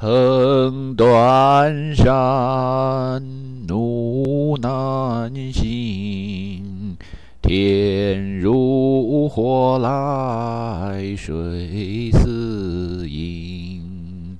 [0.00, 3.20] 横断山，
[3.66, 6.96] 路难行。
[7.42, 14.38] 天如火来，水似银。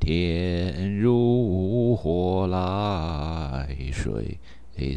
[0.00, 4.36] 天如火来，水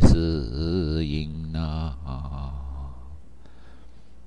[0.01, 1.95] 似银啊！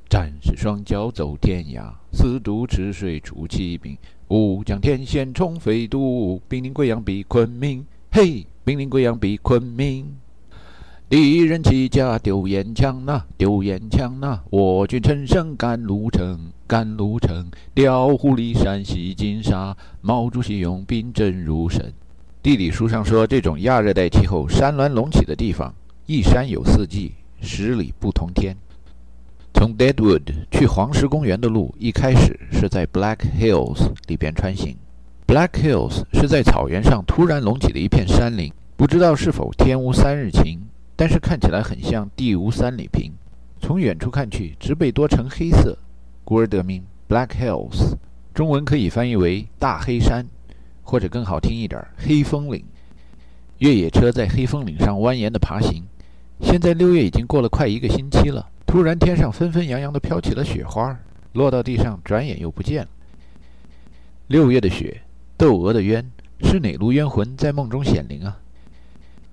[0.08, 3.98] 战士双脚走天涯，四渡赤水出奇兵。
[4.28, 7.84] 吾将天险冲飞渡，兵临贵阳逼昆明。
[8.10, 10.16] 嘿，兵临贵阳逼昆明。
[11.10, 14.40] 敌人弃甲丢烟枪呐，丢烟枪呐！
[14.50, 17.50] 我军乘胜赶路程，赶路程。
[17.74, 21.92] 调虎离山袭金沙，毛主席用兵真如神。
[22.42, 25.72] 地理书上说，这种亚热带气候、山峦隆起的地方，
[26.06, 28.56] 一山有四季，十里不同天。
[29.54, 34.76] 从 Deadwood 去黄石公园的路，一开始是在 Black Hills 里边穿行。
[35.26, 40.60] Black Hills 是在草原上突然隆起的一片山林，不知道是否天无三日晴。
[40.96, 43.12] 但是看起来很像地无三里平。
[43.60, 45.76] 从远处看去，植被多呈黑色，
[46.24, 47.96] 故而得名 Black Hills。
[48.34, 50.26] 中文可以翻译为大黑山，
[50.82, 52.64] 或者更好听一点黑风岭。
[53.58, 55.82] 越野车在黑风岭上蜿蜒地爬行。
[56.40, 60.98] 现在六月已经过了快一个星期了，突然天上纷纷扬扬地飘起了雪花，
[61.34, 62.88] 落到地上，转眼又不见了。
[64.26, 65.00] 六月的雪，
[65.36, 66.04] 窦娥的冤，
[66.40, 68.36] 是哪路冤魂在梦中显灵啊？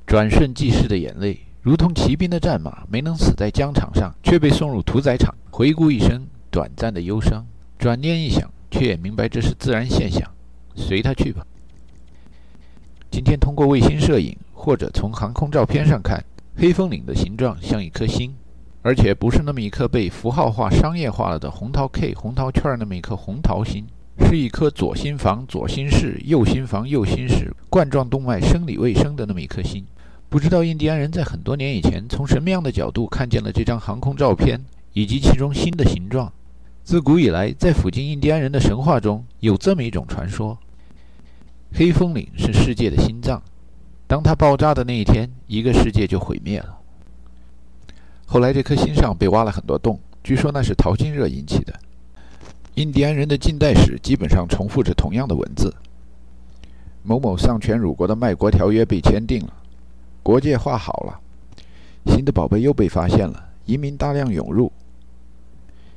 [0.05, 1.39] 转瞬即逝的眼泪。
[1.63, 5.33] 如同骑兵的战马，没能死在疆场上，却被送入屠宰场。
[5.49, 7.43] 回顾一生短暂的忧伤，
[7.79, 10.21] 转念一想，却也明白这是自然现象，
[10.75, 11.43] 随他去吧。
[13.09, 16.23] 今天通过卫星摄影，或者从航空照片上看，
[16.55, 18.35] 黑风岭的形状像一颗星，
[18.83, 23.85] 而且不是那么一颗被符号化、商业化了的红桃 K、红桃圈那么一颗红桃心，
[24.19, 29.85] 是一颗左心房、左心室、右心房、右心室、冠状动脉生理卫生的那么一颗心。
[30.29, 34.59] 不知道印第安人在很多年以前从什么样的角度看见了这张航空照片，
[34.93, 36.31] 以及其中心的形状。
[36.83, 40.57] 自古以来，在附近印第安人的神话中有这么一种传说：
[41.71, 43.43] 黑风岭是世界的心脏，
[44.07, 46.80] 当它爆炸的那一天，一个世界就毁灭了。
[48.31, 51.77] 后来，这颗心上被挖了很多洞，据说那是淘金热引起的。
[52.75, 55.75] 印第安人的近代史基本上重复着同样的文字：
[57.03, 59.53] 某某丧权辱国的卖国条约被签订了。
[60.23, 61.19] 国界画好了，
[62.05, 64.71] 新的宝贝又被发现了，移民大量涌入，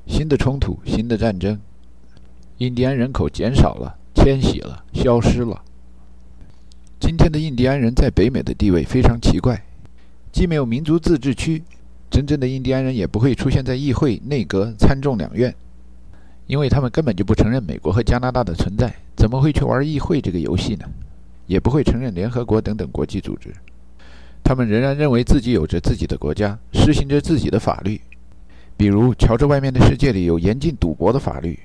[0.08, 1.60] 新的冲突，新的战争，
[2.58, 5.62] 印第安人口减少了，迁徙了，消失了。
[6.98, 9.62] 今天的印第安人在北美的地位非常奇怪，
[10.32, 11.62] 既没有民族自治区，
[12.14, 15.52] 真正的印第安人也不会出现在议会、内阁、参众两院，
[16.46, 20.84] 因为他们根本就不承认美国和加拿大的存在，怎么会去玩议会这个游戏呢？
[21.48, 23.52] 也不会承认联合国等等国际组织。
[24.44, 28.00] 他们仍然认为自己有着自己的国家，实行着自己的法律。
[28.76, 31.58] 比如，瞧着外面的世界里有严禁赌博的法律，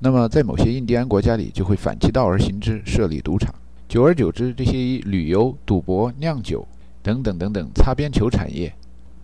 [0.00, 3.54] 那么在某些印第安国家里就会反其道而行之，设立赌场。
[3.88, 6.66] 久而久之，这些旅游、赌博、酿酒
[7.04, 8.74] 等等等等擦边球产业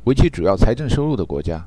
[0.05, 1.65] 为其主要财政收入的国家，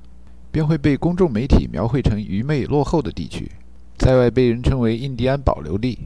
[0.51, 3.49] 便会被公众媒体描绘成愚昧落后的地区，
[3.97, 5.97] 在外被人称为印第安保留地。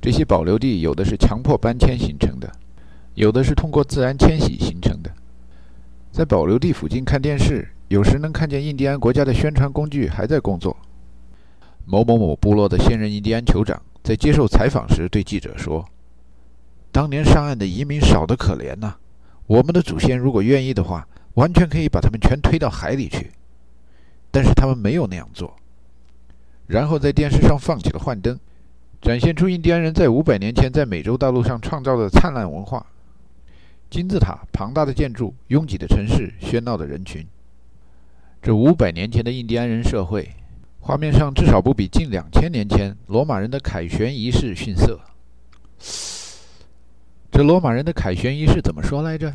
[0.00, 2.52] 这些保留地有的是强迫搬迁形成的。
[3.14, 5.10] 有的是通过自然迁徙形成的。
[6.10, 10.76] 在保留地附近看电视，有时能看见印第安国家的宣传工具还在工作。
[11.84, 15.84] 某某某部落的现任印第安酋长在接受采访时对记者说
[16.90, 18.94] ：“当年上岸的移民少得可怜呐，
[19.46, 23.30] 我们的祖先如果愿意的话，完全可以把他们全推到海里去。
[24.30, 25.54] 但是他们没有那样做。”
[26.66, 28.38] 然后在电视上放起了幻灯，
[29.02, 32.86] 展现出印第安人在五百年前在美洲大陆上创造的灿烂文化。
[33.90, 37.24] 金字塔、庞大的建筑、拥挤的城市、喧闹的人群，
[38.42, 40.28] 这五百年前的印第安人社会，
[40.80, 44.98] 画面上至少不比近两千年前罗马人的凯旋仪式逊色。
[47.30, 49.32] 这罗马人的凯旋仪式怎么说来着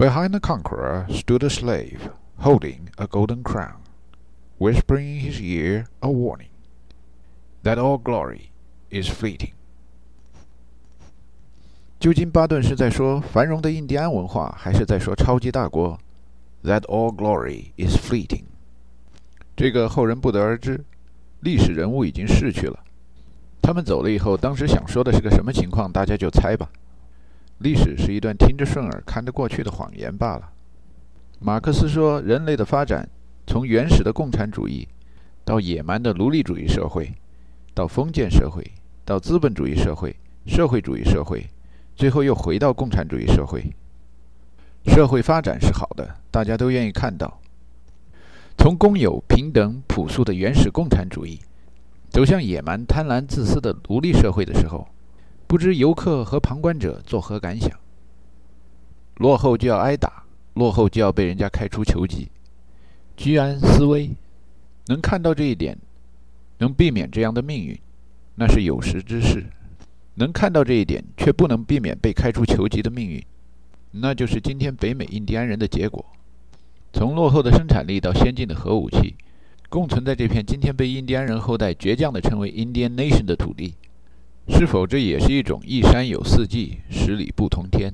[0.00, 3.78] ？Behind the conqueror stood a slave holding a golden crown,
[4.58, 6.50] whispering in his ear a warning
[7.62, 8.50] that all glory
[8.90, 9.52] is fleeting.
[11.98, 15.98] 究竟巴顿是在说繁荣的印第安文化，还是在说超级大国？
[16.62, 18.44] That all glory is fleeting。
[19.56, 20.84] 这个后人不得而知。
[21.40, 22.78] 历史人物已经逝去了，
[23.62, 25.90] 他们走了以后，当时想说的是个什么情况？
[25.90, 26.68] 大家就猜吧。
[27.61, 30.49] 历史是一段听着顺耳、看得过去的谎言罢了。
[31.39, 33.07] 马克思说，人类的发展
[33.45, 34.87] 从原始的共产主义，
[35.45, 37.13] 到野蛮的奴隶主义社会，
[37.73, 38.63] 到封建社会，
[39.05, 40.15] 到资本主义社会、
[40.45, 41.45] 社会主义社会，
[41.95, 43.63] 最后又回到共产主义社会。
[44.85, 47.39] 社会发展是好的，大家都愿意看到。
[48.57, 51.39] 从公有、平等、朴素的原始共产主义，
[52.09, 54.87] 走向野蛮、贪婪、自私的奴隶社会的时候，
[55.51, 57.69] 不知游客和旁观者作何感想？
[59.15, 62.29] 落后就要挨打，落后就要被人家开除球籍。
[63.17, 64.11] 居安思危，
[64.85, 65.77] 能看到这一点，
[66.59, 67.77] 能避免这样的命运，
[68.35, 69.41] 那是有识之士；
[70.15, 73.21] 能看到这一点，却不能避免被开除球籍的命运，
[73.91, 76.05] 那就是今天北美印第安人的结果。
[76.93, 79.17] 从落后的生产力到先进的核武器，
[79.67, 83.75] 共存在这片今天被印第安人后代倔强地称为 Indian Nation 的土地，
[84.51, 87.91] 是否这也是一种一山有四季，十里不同天？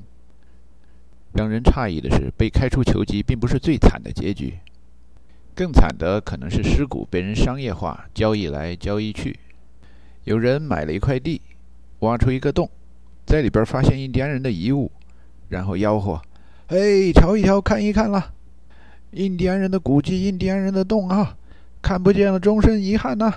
[1.32, 4.58] 让人诧异的是，被开除球籍并不是最惨的结局。
[5.54, 9.38] 更惨的可能是尸骨被人商业化交易来交易去。
[10.24, 11.40] 有人买了一块地，
[12.00, 12.68] 挖出一个洞，
[13.24, 14.90] 在里边发现印第安人的遗物，
[15.48, 16.20] 然后吆喝
[16.68, 18.32] ：“嘿，瞧一瞧，看一看啦！
[19.12, 21.36] 印第安人的古迹，印第安人的洞啊，
[21.80, 23.32] 看不见了，终身遗憾呐！”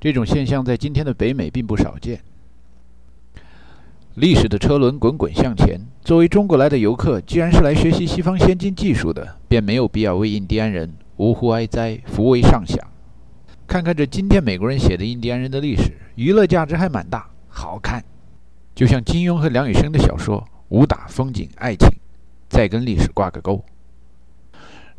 [0.00, 2.20] 这种现象在今天的北美并不少见。
[4.14, 10.92] 历史的车轮滚滚向前，作为中国来的游客，既然是来学习西方先进技术的，便没有必要为印第安人。
[11.16, 12.78] 呜呼哀哉，抚慰上想。
[13.66, 18.04] 看看这今天美国人写的印第安人的历史，娱乐价值还蛮大，好看。
[18.72, 21.88] 就像金庸和梁羽生的小说，武打、风景、爱情，
[22.48, 23.64] 再跟历史挂个钩。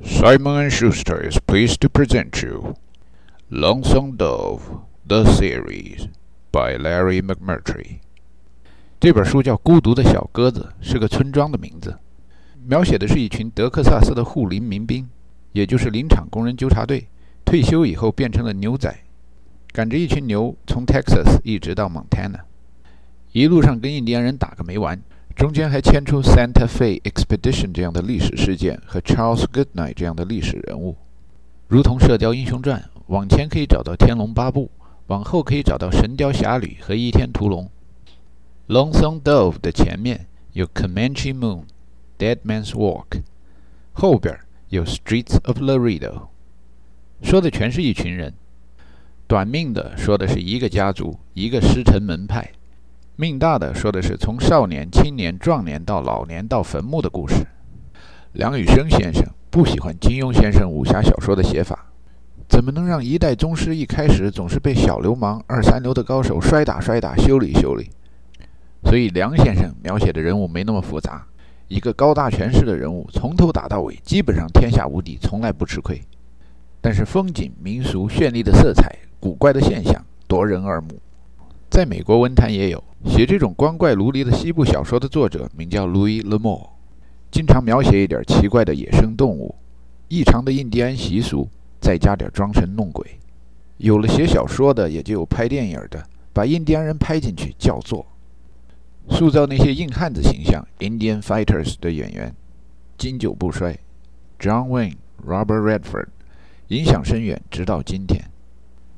[0.04, 2.76] Simon and Schuster is pleased to present you
[3.50, 4.60] Lonesome Dove:
[5.08, 6.10] The Series
[6.52, 8.00] by Larry McMurtry。
[9.00, 11.98] 这本书叫《孤独的小鸽子》，是个村庄的名字，
[12.66, 15.08] 描写的是一群德克萨斯的护林民兵。
[15.52, 17.08] 也就是林场工人纠察队
[17.46, 18.94] 退休以后变成了牛仔，
[19.72, 22.42] 赶着一群牛从 Texas 一直到 Montana，
[23.32, 25.02] 一路上跟印第安人打个没完，
[25.34, 30.98] 中间还牵出 Santa Fe Expedition 这样的历史事件和 Charles Goodnight 这样的历史人物，
[31.70, 34.70] 如同《射雕英雄传》，往前可以找到《天龙八部》，
[35.08, 37.64] 往后可以找到《神雕侠侣》和《倚天屠龙》。
[38.68, 41.66] Lonesome Dove 的前面有 Comanche Moon、
[42.18, 43.22] Dead Man's Walk，
[43.94, 44.40] 后边。
[44.70, 46.24] 有 Streets of Laredo，
[47.22, 48.32] 说的全是一群人；
[49.28, 52.50] 短命的说的是一个家族、一个师承门派；
[53.16, 57.46] 命大的说的是从少年、青年、壮年到老年到坟墓的故事。
[58.34, 61.86] 梁羽生先生不喜欢金庸先生武侠小说的写法，
[62.50, 67.92] 怎么能让一代宗师一开始总是被小流氓、二三流的高手摔打、摔打、修理、修理？
[68.86, 71.26] 所以梁先生描写的人物没那么复杂。
[71.68, 76.00] 一个高大全势的人物，从头打到尾，基本上天下无敌，从来不吃亏。
[76.80, 81.00] 但是风景、民俗、绚丽的色彩、古怪的现象，夺人耳目。
[81.68, 86.70] 在美国文坛也有写这种光怪陆离的西部小说的作者，名叫 Louis L'Amour，
[87.32, 89.56] 经常描写一点奇怪的野生动物、
[90.08, 91.50] 异常的印第安习俗，
[91.82, 93.20] 再加点装神弄鬼。
[93.78, 96.02] 有了写小说的，也就有拍电影的，
[96.32, 98.06] 把印第安人拍进去，叫做。
[99.10, 102.36] 塑造那些硬汉子形象 （Indian Fighters） 的演员，
[102.98, 103.78] 经久不衰。
[104.40, 106.08] John Wayne、Robert Redford，
[106.68, 108.24] 影响深远，直到今天。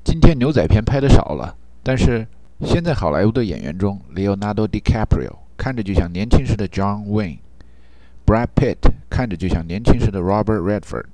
[0.03, 2.25] 今天牛仔片拍的少了，但是
[2.61, 8.77] 现在好莱坞的演员中，Leonardo DiCaprio 看着就像年轻时的 John Wayne，Brad Pitt
[9.09, 11.05] 看着就像年轻时的 Robert Redford。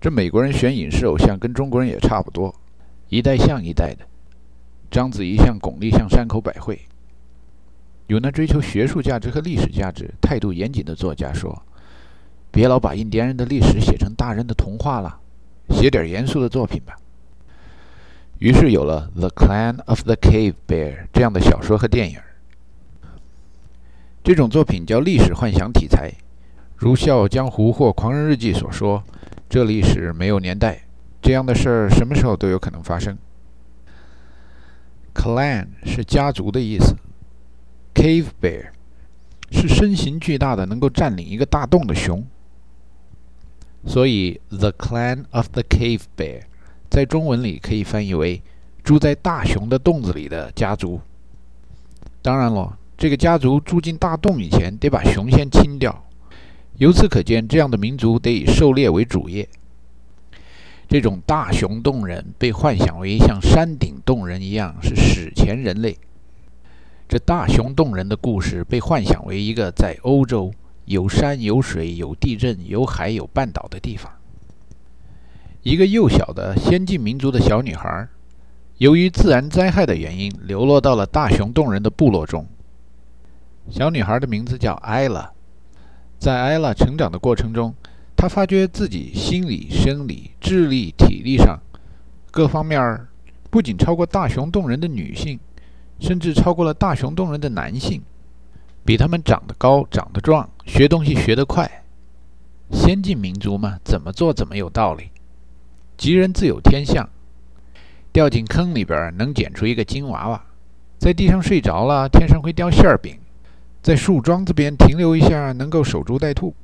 [0.00, 2.54] 这美国人选影视偶像跟中国人也差不多，
[3.08, 4.04] 一代像一代的。
[4.90, 6.78] 章子怡像巩俐像山口百惠。
[8.06, 11.60] 有那追求学术价值和历史价值、态度严谨的作家说
[12.52, 15.18] ：“别老把印第安人的历史写成大人的童话了，
[15.70, 16.94] 写点严肃的作品吧。”
[18.38, 22.20] 于是有了《The Clan of the Cave Bear》这样的小说和电影。
[24.22, 26.12] 这种作品叫历史幻想题材，
[26.76, 29.02] 如《笑傲江湖》或《狂人日记》所说
[29.48, 30.82] ：“这历史没有年代，
[31.20, 33.16] 这样的事儿什么时候都有可能发生。”
[35.14, 36.94] Clan 是家族的意思。
[37.96, 38.66] Cave bear
[39.50, 42.22] 是身形巨大的，能够占领一个大洞的熊，
[43.86, 46.42] 所以 The Clan of the Cave Bear
[46.90, 48.42] 在中文里可以翻译为
[48.84, 51.00] 住在大熊的洞子里的家族。
[52.20, 56.04] 当然了，这个家族住进大洞以前，得把熊先清掉。
[56.76, 59.48] 由此可见，这样的民族得以狩猎为主业。
[60.86, 65.96] 这种大熊洞人被幻想为像山顶洞人一样，是史前人类。
[67.08, 70.52] 这大熊洞人的故事被幻想为一个在欧洲
[70.86, 74.10] 有山有水有地震有海有半岛的地方。
[75.62, 78.08] 一个幼小的先进民族的小女孩，
[78.78, 82.44] 由于自然灾害的原因，流落到了大熊洞人的部落中。
[83.70, 85.30] 小女孩的名字叫艾拉。
[86.18, 87.72] 在艾拉成长的过程中，
[88.16, 91.58] 她发觉自己心理、生理、智力、体力上
[92.32, 93.06] 各方面
[93.48, 95.38] 不仅超过大熊洞人的女性，
[95.98, 98.02] 甚至超过了大熊洞人的男性，
[98.84, 101.84] 比他们长得高、长得壮，学东西学得快。
[102.70, 105.10] 先进民族嘛，怎么做怎么有道理。
[105.96, 107.08] 吉人自有天相。
[108.12, 110.42] 掉进坑里边能捡出一个金娃娃，
[110.96, 113.18] 在地上睡着了，天上会掉馅儿饼，
[113.82, 116.54] 在树桩子边停留一下，能够守株待兔。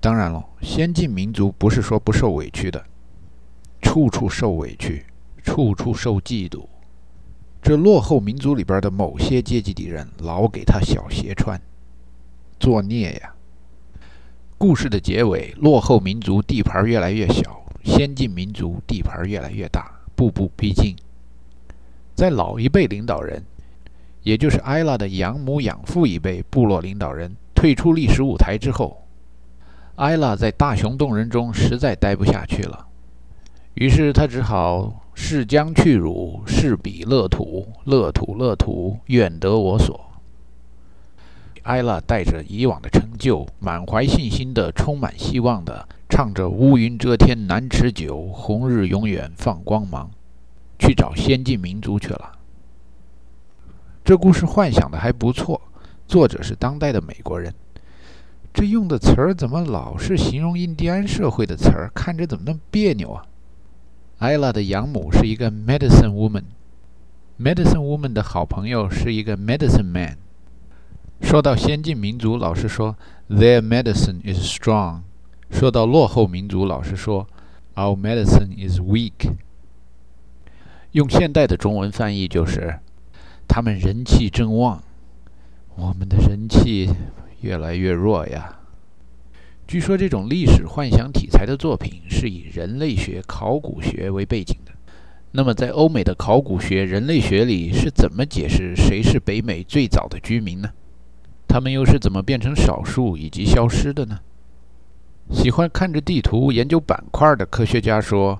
[0.00, 2.84] 当然了，先进民族不是说不受委屈的，
[3.80, 5.06] 处处受委屈，
[5.42, 6.66] 处处受嫉妒。
[7.60, 11.60] 这落后民族里边的某些阶级敌人老给他小鞋穿，
[12.58, 13.34] 作孽呀！
[14.56, 19.92] 故事的结尾，落后民族地盘越来越小，先进民族地盘越来越大。
[20.16, 20.96] 步步逼近。
[22.16, 23.40] 在老一辈领导人，
[24.24, 29.06] 也就是艾拉的养母养父一辈部落领导人退出历史舞台之后，
[29.94, 32.88] 艾拉在大熊洞人中实在待不下去了，
[33.74, 40.00] 于是他只好逝将去汝，逝彼乐土，乐土乐土，愿得我所。
[41.64, 45.86] 艾拉带着以往的成就，满怀信心的、充满希望的。
[46.08, 50.08] 唱着“乌云遮天难持久，红日永远放光芒”，
[50.78, 52.32] 去找先进民族去了。
[54.04, 55.60] 这故事幻想的还不错，
[56.06, 57.52] 作者是当代的美国人。
[58.54, 61.90] 这用的词儿怎么老是形容印第安社会的词儿？
[61.92, 63.22] 看着怎么那么别扭啊？
[64.18, 70.18] 艾拉的养母是一个 medicine woman，medicine woman 的好朋友是一个 medicine man。
[71.20, 72.96] 说到先进民族，老师说
[73.28, 75.02] their medicine is strong。
[75.50, 77.28] 说到落后民族，老师说
[77.76, 79.34] ，Our medicine is weak。
[80.90, 82.80] 用现代的中文翻译就是，
[83.46, 84.82] 他们人气正旺，
[85.76, 86.90] 我们的人气
[87.40, 88.57] 越来越弱呀。
[89.68, 94.72] 据说这种历史幻想题材的作品是以人类学、考古学为背景的。
[95.32, 100.70] 那么，在欧美的考古学、人类学里是怎么解释谁是北美最早的居民呢？
[101.46, 104.20] 他们又是怎么变成少数以及消失的呢？
[105.30, 108.38] 喜欢看着地图研究板块的科学家说，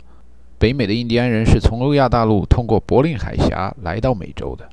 [0.58, 4.66] 北美的印第安人是从欧亚大陆通过柏林海峡来到美洲的。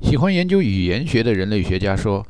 [0.00, 2.26] 喜欢研究语言学的人类学家说，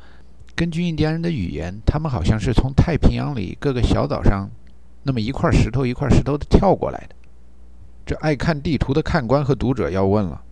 [0.55, 4.47] 根据印第安人的语言，他们好像是从太平洋里各个小岛上
[5.01, 7.15] 那么一块石头一块石头的跳过来的。
[8.05, 10.43] 这爱看地图的看官和读者要问了：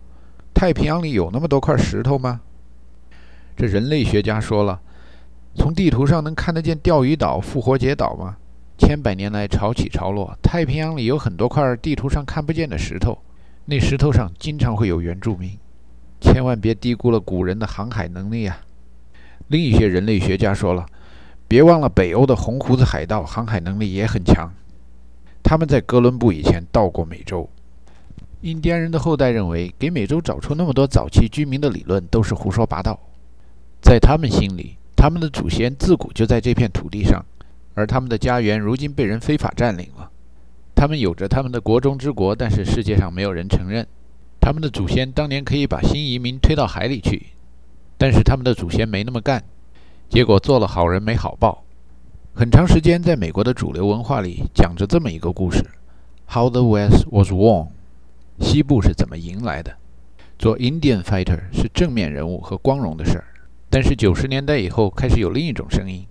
[0.52, 2.40] 太平洋里有那么多块石头吗？
[3.56, 4.80] 这人类学家说了。
[5.54, 8.36] 从地图上能看得见钓鱼岛、复活节岛吗？
[8.78, 13.18] 千百年来潮起潮落，太平洋里有很多块地图上看不见的石头，
[13.66, 15.56] 那石头上经常会有原住民。
[16.20, 18.58] 千万别低估了古人的航海能力啊！
[19.52, 20.86] 另一些人类学家说了，
[21.46, 24.50] 别忘了北欧的红胡子海盗航海能力也很强，
[25.42, 27.46] 他们在哥伦布以前到过美洲。
[28.40, 32.98] 印第安人的后代认为，给美洲找出那么多早期居民的理论都是胡说八道，
[33.82, 34.78] 在他们心里。
[34.96, 37.22] 他们的祖先自古就在这片土地上，
[37.74, 40.08] 而他们的家园如今被人非法占领了。
[40.74, 43.86] 他们有着他们的国中之国，但是世界上没有人承认。
[44.40, 47.26] 他们的祖先当年可以把新移民推到海里去，
[48.02, 49.44] 但是他们的祖先没那么干，
[50.08, 51.62] 结果做了好人没好报。
[52.34, 55.64] 很长时间，在美国的主流文化里讲着这么一个故事
[56.28, 57.68] ：How the West was won，
[58.40, 59.76] 西部是怎么赢来的？
[60.36, 63.24] 做 Indian fighter 是正面人物和光荣的事儿。
[63.70, 66.04] 但是九十年代以后开始有另一种声音，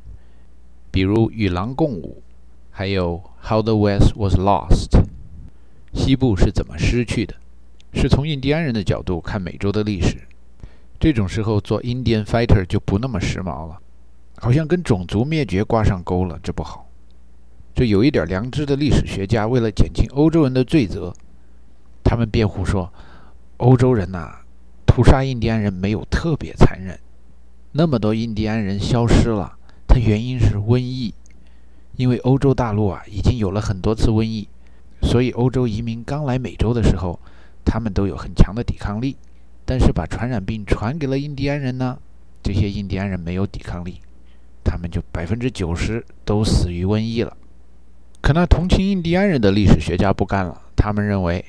[0.91, 2.23] 比如与狼共舞，
[2.69, 4.97] 还有 How the West was lost，
[5.93, 7.35] 西部是怎么失去的？
[7.93, 10.19] 是从印第安人的角度看美洲的历史。
[11.01, 13.79] 这种时候做 Indian fighter 就不那么时髦了，
[14.37, 16.87] 好像跟种族灭绝挂上钩了，这不好。
[17.73, 21.11] 这有一点良知的历史学家为了减轻欧洲人的罪责，
[22.03, 22.93] 他们辩护说，
[23.57, 24.41] 欧洲人呐，
[24.85, 26.99] 屠杀印第安人没有特别残忍。
[27.71, 31.15] 那么多印第安人消失了，它原因是瘟疫，
[31.95, 34.47] 因为欧洲大陆啊已经有了很多次瘟疫，
[35.01, 37.19] 所以欧洲移民刚来美洲的时候，
[37.65, 39.17] 他们都有很强的抵抗力。
[39.71, 41.97] 但是把传染病传给了印第安人呢，
[42.43, 44.01] 这些印第安人没有抵抗力，
[44.65, 47.37] 他们就百分之九十都死于瘟疫了。
[48.19, 51.45] 可那同情印第安人的历史学家不干了，他们认为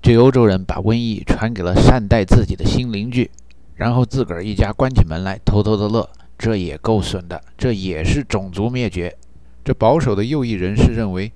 [0.00, 3.30] 这欧洲人把瘟疫传给了善待自己的新邻居。
[3.74, 9.14] 然后自个儿一家关起门来偷偷的乐，这也够损的，这也是种族灭绝。
[9.62, 11.30] 这保守的右翼人士认为，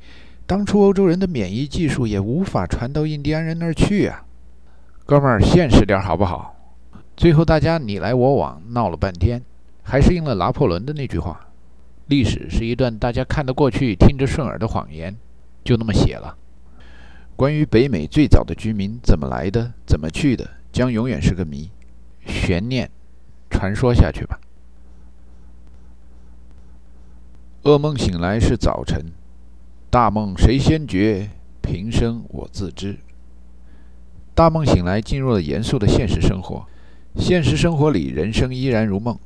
[0.46, 4.22] 当初欧洲人的免疫技术也无法传到印第安人那儿去啊！
[5.06, 6.56] 哥们儿，现实点好不好？
[7.16, 9.40] 最后大家你来我往闹了半天，
[9.84, 11.46] 还是应了拿破仑的那句话：
[12.06, 15.16] 历史是一段大家看得过去、听着顺耳的谎言，
[15.62, 16.36] 就那么写了。
[17.36, 21.70] 关于北美最早的居民怎么来的、怎么去的，将永远是个谜，
[22.26, 22.90] 悬念，
[23.48, 24.40] 传说下去吧。
[27.62, 29.12] 噩梦醒来是早晨，
[29.88, 31.30] 大梦谁先觉？
[31.62, 32.98] 平生我自知。
[34.36, 36.66] 大梦醒来，进入了严肃的现实生活。
[37.16, 39.18] 现实生活里，人生依然如梦。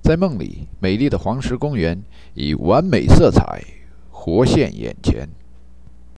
[0.00, 2.02] 在梦里，美丽的黄石公园
[2.32, 3.62] 以完美色彩
[4.08, 5.28] 活现眼前。